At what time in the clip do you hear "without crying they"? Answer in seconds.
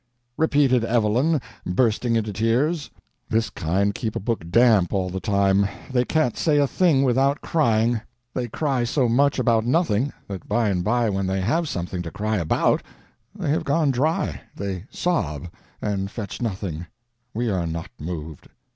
7.03-8.47